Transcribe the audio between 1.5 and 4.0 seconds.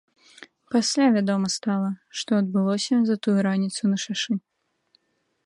стала, што адбылося за тую раніцу на